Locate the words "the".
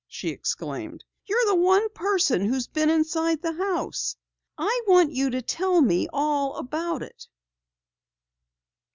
1.45-1.53, 3.43-3.51